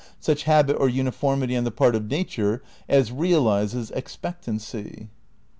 such 0.19 0.45
habit 0.45 0.75
or 0.79 0.89
uniformity 0.89 1.55
on 1.55 1.63
the 1.63 1.69
part 1.69 1.93
of 1.93 2.09
nature 2.09 2.63
as 2.89 3.11
realises 3.11 3.91
ex 3.95 4.17
pectancy." 4.17 5.09